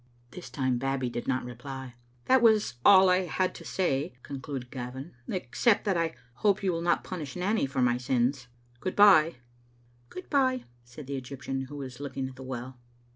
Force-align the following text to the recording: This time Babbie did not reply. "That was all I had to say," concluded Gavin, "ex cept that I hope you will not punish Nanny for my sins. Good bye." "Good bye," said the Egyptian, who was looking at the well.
This 0.31 0.49
time 0.49 0.79
Babbie 0.79 1.11
did 1.11 1.27
not 1.27 1.45
reply. 1.45 1.93
"That 2.25 2.41
was 2.41 2.73
all 2.83 3.07
I 3.07 3.25
had 3.25 3.53
to 3.53 3.63
say," 3.63 4.15
concluded 4.23 4.71
Gavin, 4.71 5.13
"ex 5.31 5.59
cept 5.59 5.85
that 5.85 5.95
I 5.95 6.15
hope 6.37 6.63
you 6.63 6.71
will 6.71 6.81
not 6.81 7.03
punish 7.03 7.35
Nanny 7.35 7.67
for 7.67 7.83
my 7.83 7.99
sins. 7.99 8.47
Good 8.79 8.95
bye." 8.95 9.35
"Good 10.09 10.27
bye," 10.27 10.63
said 10.83 11.05
the 11.05 11.17
Egyptian, 11.17 11.65
who 11.65 11.75
was 11.77 11.99
looking 11.99 12.27
at 12.27 12.35
the 12.35 12.41
well. 12.41 12.79